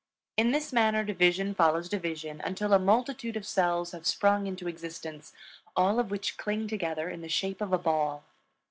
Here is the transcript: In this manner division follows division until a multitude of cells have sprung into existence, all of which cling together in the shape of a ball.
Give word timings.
In 0.35 0.49
this 0.49 0.73
manner 0.73 1.03
division 1.03 1.53
follows 1.53 1.87
division 1.87 2.41
until 2.43 2.73
a 2.73 2.79
multitude 2.79 3.37
of 3.37 3.45
cells 3.45 3.91
have 3.91 4.07
sprung 4.07 4.47
into 4.47 4.67
existence, 4.67 5.31
all 5.75 5.99
of 5.99 6.09
which 6.09 6.37
cling 6.39 6.67
together 6.67 7.07
in 7.07 7.21
the 7.21 7.29
shape 7.29 7.61
of 7.61 7.71
a 7.71 7.77
ball. 7.77 8.23